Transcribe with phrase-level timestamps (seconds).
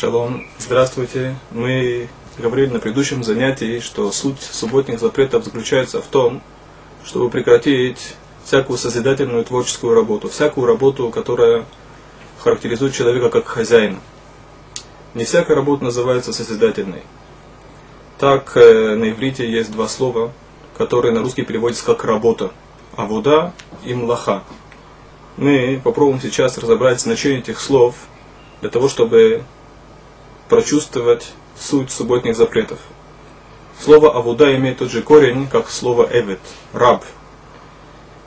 [0.00, 1.34] Шалом, здравствуйте.
[1.50, 6.40] Мы говорили на предыдущем занятии, что суть субботних запретов заключается в том,
[7.04, 8.14] чтобы прекратить
[8.44, 11.64] всякую созидательную творческую работу, всякую работу, которая
[12.38, 13.98] характеризует человека как хозяина.
[15.14, 17.02] Не всякая работа называется созидательной.
[18.18, 20.30] Так э, на иврите есть два слова,
[20.76, 22.52] которые на русский переводятся как работа.
[22.94, 23.52] Авуда
[23.84, 24.44] и млаха.
[25.36, 27.96] Мы попробуем сейчас разобрать значение этих слов
[28.60, 29.42] для того, чтобы
[30.48, 32.78] прочувствовать суть субботних запретов.
[33.80, 36.40] Слово «авуда» имеет тот же корень, как слово «эвет»–
[36.72, 37.04] «раб».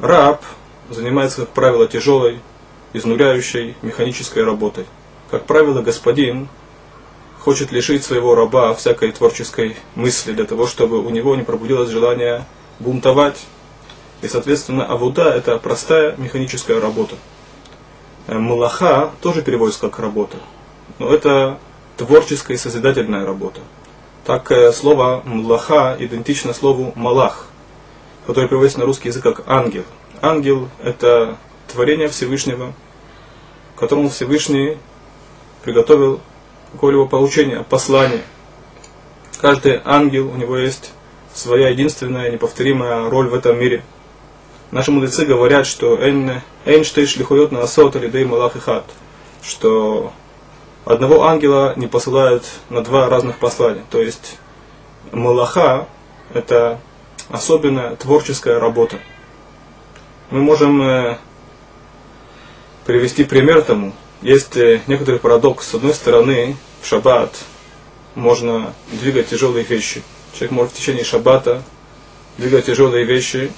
[0.00, 0.42] Раб
[0.90, 2.40] занимается, как правило, тяжелой,
[2.92, 4.86] изнуряющей механической работой.
[5.30, 6.48] Как правило, господин
[7.40, 12.44] хочет лишить своего раба всякой творческой мысли для того, чтобы у него не пробудилось желание
[12.78, 13.46] бунтовать.
[14.22, 17.16] И, соответственно, авуда– это простая механическая работа.
[18.26, 20.38] Малаха тоже переводится как работа.
[20.98, 21.58] Но это
[21.96, 23.60] творческая и созидательная работа.
[24.24, 27.46] Так э, слово «млаха» идентично слову «малах»,
[28.26, 29.84] которое переводится на русский язык как «ангел».
[30.22, 31.36] Ангел– это
[31.70, 32.72] творение Всевышнего,
[33.76, 34.78] которому Всевышний
[35.62, 36.20] приготовил
[36.72, 38.22] какое-либо получение, послание.
[39.40, 40.92] Каждый ангел, у него есть
[41.34, 43.84] своя единственная, неповторимая роль в этом мире.
[44.70, 45.98] Наши мудрецы говорят, что
[46.64, 48.84] «эйнштейш лихует на асот алидей малах и хат»,
[49.42, 50.12] что
[50.84, 53.84] одного ангела не посылают на два разных послания.
[53.90, 54.38] То есть
[55.12, 55.88] Малаха–
[56.34, 56.80] это
[57.28, 58.98] особенная творческая работа.
[60.30, 61.18] Мы можем э,
[62.86, 63.92] привести пример тому.
[64.22, 65.68] Есть э, некоторый парадокс.
[65.68, 67.34] С одной стороны, в шаббат
[68.14, 70.02] можно двигать тяжелые вещи.
[70.32, 71.62] Человек может в течение шаббата
[72.38, 73.52] двигать тяжелые вещи,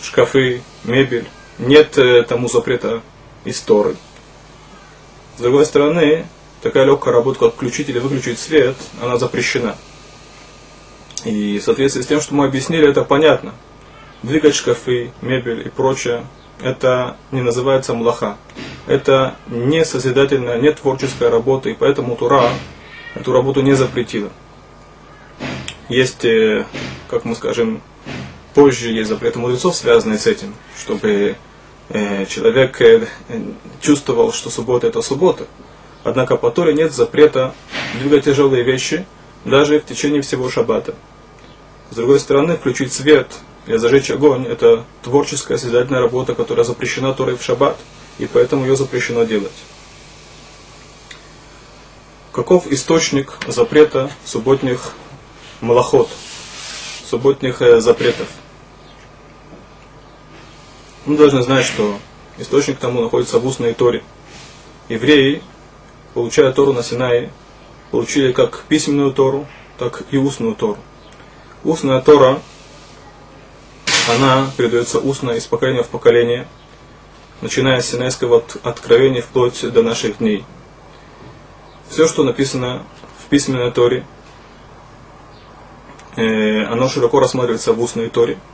[0.00, 1.28] шкафы, мебель.
[1.58, 3.02] Нет э, тому запрета
[3.44, 3.96] из Торы.
[5.36, 6.26] С другой стороны,
[6.62, 9.76] такая легкая работа, как включить или выключить свет, она запрещена.
[11.24, 13.54] И в соответствии с тем, что мы объяснили, это понятно.
[14.22, 16.24] Двигать шкафы, мебель и прочее,
[16.62, 18.36] это не называется млаха.
[18.86, 22.50] Это не созидательная, не творческая работа, и поэтому Тура
[23.14, 24.30] эту работу не запретила.
[25.88, 26.66] Есть, э,
[27.08, 27.82] как мы скажем,
[28.54, 31.36] позже есть запреты мудрецов, связанные с этим, чтобы
[31.90, 33.06] человек э,
[33.80, 35.46] чувствовал, что суббота это суббота.
[36.02, 37.54] Однако по Торе нет запрета
[38.00, 39.06] двигать тяжелые вещи
[39.44, 40.94] даже в течение всего шаббата.
[41.90, 43.28] С другой стороны, включить свет
[43.66, 47.76] или зажечь огонь– это творческая созидательная работа, которая запрещена Торой в шаббат,
[48.18, 49.52] и поэтому ее запрещено делать.
[52.32, 54.92] Каков источник запрета субботних
[55.60, 56.08] малоход,
[57.08, 58.28] субботних э, запретов–
[61.06, 61.98] мы должны знать, что
[62.38, 64.02] источник тому находится в устной Торе.
[64.88, 65.42] Евреи,
[66.14, 67.30] получая Тору на Синае,
[67.90, 69.46] получили как письменную Тору,
[69.78, 70.78] так и устную Тору.
[71.62, 72.40] Устная Тора,
[74.08, 76.46] она передается устно из поколения в поколение,
[77.40, 80.44] начиная с Синайского откровения вплоть до наших дней.
[81.88, 82.82] Все, что написано
[83.24, 84.06] в письменной Торе,
[86.16, 88.38] э, оно широко рассматривается в устной Торе–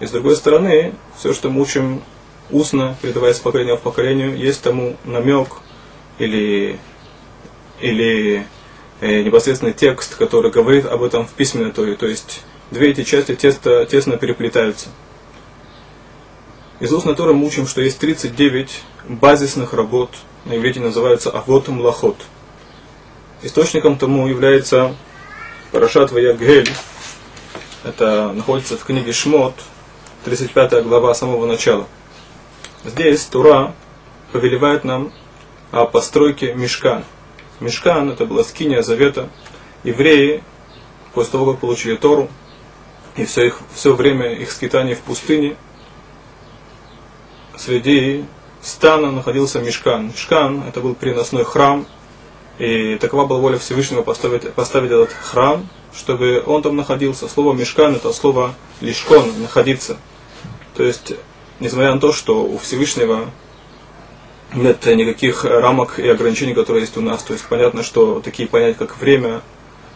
[0.00, 2.02] и с другой стороны, все, что мы учим
[2.50, 5.48] устно, передавая с поколения в поколению, есть тому намек
[6.18, 6.78] или,
[7.80, 8.46] или
[9.00, 11.96] э, непосредственный текст, который говорит об этом в письменной торе.
[11.96, 14.88] То есть две эти части тесно, тесно переплетаются.
[16.80, 20.10] Из устной торы мы учим, что есть 39 базисных работ,
[20.44, 22.16] на иврите называются авот млахот.
[23.42, 24.94] Источником тому является
[25.72, 26.70] Парашат Ваягель,
[27.84, 29.54] это находится в книге Шмот,
[30.28, 31.86] 35 глава самого начала.
[32.84, 33.74] Здесь Тура
[34.30, 35.10] повелевает нам
[35.70, 37.02] о постройке мешкан.
[37.60, 39.30] Мешкан это была скиния завета.
[39.84, 40.42] Евреи,
[41.14, 42.28] после того, как получили Тору,
[43.16, 45.56] и все, их, все время их скитания в пустыне,
[47.56, 48.26] среди
[48.60, 50.08] стана находился Мешкан.
[50.08, 51.86] Мешкан это был переносной храм,
[52.58, 55.66] и такова была воля Всевышнего поставить, поставить этот храм,
[55.96, 57.28] чтобы он там находился.
[57.28, 59.96] Слово Мешкан это слово лишкон, находиться.
[60.78, 61.14] То есть,
[61.58, 63.32] несмотря на то, что у Всевышнего
[64.54, 67.24] нет никаких рамок и ограничений, которые есть у нас.
[67.24, 69.42] То есть понятно, что такие понятия, как время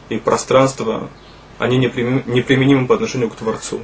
[0.09, 1.09] и пространство,
[1.61, 3.79] они неприменимы по отношению к Творцу.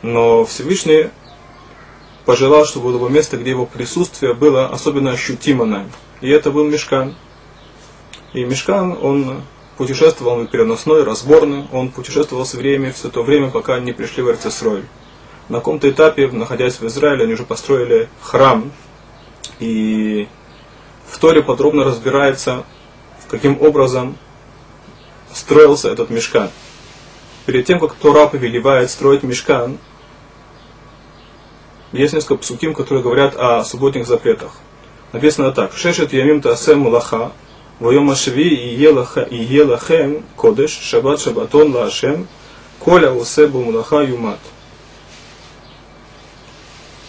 [0.00, 1.10] Но Всевышний
[2.24, 5.92] пожелал, чтобы было место, где его присутствие было особенно ощутимо нами.
[6.22, 7.14] И это был Мешкан.
[8.32, 9.42] И Мешкан, он
[9.76, 14.30] путешествовал, он переносной, разборный, он путешествовал с временем все то время, пока не пришли в
[14.30, 14.84] Эрцесрой
[15.52, 18.72] на каком-то этапе, находясь в Израиле, они уже построили храм.
[19.60, 20.26] И
[21.06, 22.64] в Торе подробно разбирается,
[23.28, 24.16] каким образом
[25.34, 26.48] строился этот мешкан.
[27.44, 29.76] Перед тем, как Тора повелевает строить мешкан,
[31.92, 34.52] есть несколько псуким, которые говорят о субботних запретах.
[35.12, 35.76] Написано так.
[35.76, 37.32] Шешет ямим тасем мулаха,
[37.78, 42.26] воем ашви и елахем кодеш, шабат шабатон лашем,
[42.78, 44.38] коля усебу мулаха юмат.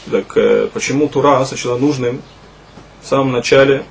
[0.09, 2.21] Так э, почему Тура сочла нужным
[3.01, 3.85] в самом начале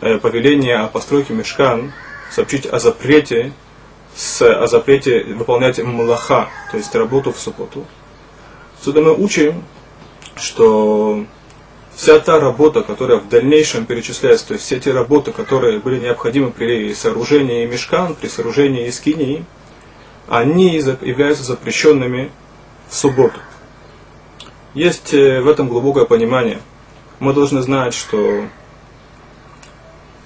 [0.00, 1.92] э, повеления о постройке мешкан
[2.30, 3.52] сообщить о запрете,
[4.14, 7.84] с, о запрете выполнять млаха, то есть работу в субботу.
[8.78, 9.64] Отсюда мы учим,
[10.36, 11.24] что
[11.94, 16.50] вся та работа, которая в дальнейшем перечисляется, то есть все те работы, которые были необходимы
[16.50, 19.44] при сооружении мешкан, при сооружении искинии,
[20.28, 22.30] они являются запрещенными
[22.88, 23.38] в субботу.
[24.76, 26.60] Есть э, в этом глубокое понимание.
[27.18, 28.44] Мы должны знать, что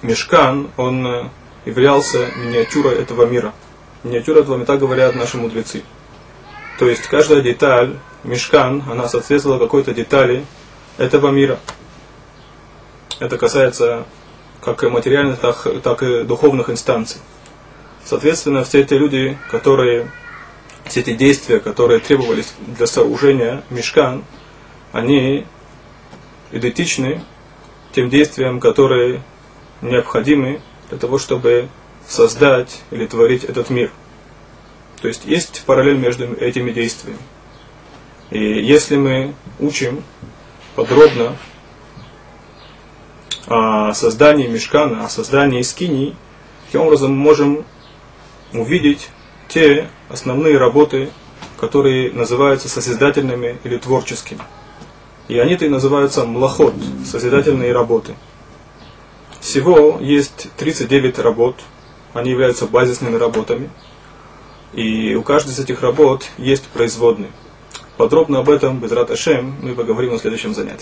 [0.01, 1.29] мешкан, он э,
[1.63, 3.53] являлся миниатюрой этого мира.
[4.03, 5.83] Миниатюра этого мира, так говорят наши мудрецы.
[6.79, 7.95] То есть каждая деталь,
[8.25, 10.45] мешкан, она соответствовала какой-то детали
[10.97, 11.57] этого мира.
[13.19, 14.05] Это касается
[14.59, 17.21] как материальных, так, так и духовных инстанций.
[18.03, 20.11] Соответственно, все те люди, которые,
[20.83, 24.25] все эти действия, которые требовались для сооружения мешкан,
[24.91, 25.45] они
[26.51, 27.23] идентичны
[27.93, 29.21] тем действиям, которые
[29.81, 31.69] необходимы для того, чтобы
[32.07, 33.91] создать или творить этот мир.
[35.01, 37.19] То есть есть параллель между этими действиями.
[38.29, 40.03] И если мы учим
[40.75, 41.35] подробно
[43.47, 46.15] о создании мешкана, о создании скиней,
[46.65, 47.65] таким образом мы можем
[48.53, 49.09] увидеть
[49.47, 51.09] те основные работы,
[51.59, 54.41] которые называются созидательными или творческими.
[55.31, 56.73] И они-то и называются млахот,
[57.05, 58.15] созидательные работы.
[59.39, 61.55] Всего есть 39 работ,
[62.13, 63.69] они являются базисными работами.
[64.73, 67.31] И у каждой из этих работ есть производные.
[67.95, 70.79] Подробно об этом, без Раташем, мы поговорим на следующем занятии.